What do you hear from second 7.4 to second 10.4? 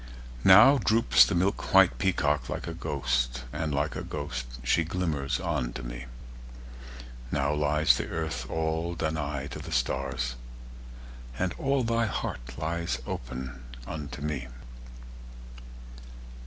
lies the Earth all Danaë to the stars,